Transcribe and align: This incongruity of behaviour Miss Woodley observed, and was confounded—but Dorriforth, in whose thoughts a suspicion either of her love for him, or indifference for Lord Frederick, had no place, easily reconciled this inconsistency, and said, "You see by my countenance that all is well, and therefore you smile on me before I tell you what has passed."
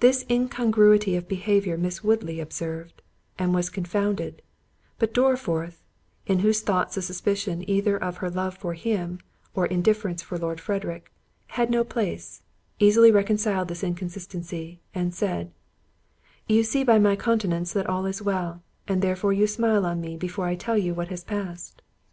This 0.00 0.26
incongruity 0.28 1.14
of 1.14 1.28
behaviour 1.28 1.78
Miss 1.78 2.02
Woodley 2.02 2.40
observed, 2.40 3.02
and 3.38 3.54
was 3.54 3.70
confounded—but 3.70 5.14
Dorriforth, 5.14 5.84
in 6.26 6.40
whose 6.40 6.60
thoughts 6.60 6.96
a 6.96 7.02
suspicion 7.02 7.62
either 7.70 7.96
of 7.96 8.16
her 8.16 8.28
love 8.28 8.56
for 8.56 8.74
him, 8.74 9.20
or 9.54 9.66
indifference 9.66 10.22
for 10.24 10.38
Lord 10.38 10.60
Frederick, 10.60 11.12
had 11.54 11.70
no 11.70 11.84
place, 11.84 12.42
easily 12.80 13.12
reconciled 13.12 13.68
this 13.68 13.84
inconsistency, 13.84 14.80
and 14.92 15.14
said, 15.14 15.52
"You 16.48 16.64
see 16.64 16.82
by 16.82 16.98
my 16.98 17.14
countenance 17.14 17.72
that 17.72 17.86
all 17.86 18.06
is 18.06 18.20
well, 18.20 18.64
and 18.88 19.02
therefore 19.02 19.32
you 19.32 19.46
smile 19.46 19.86
on 19.86 20.00
me 20.00 20.16
before 20.16 20.46
I 20.46 20.56
tell 20.56 20.76
you 20.76 20.94
what 20.94 21.10
has 21.10 21.22
passed." 21.22 21.80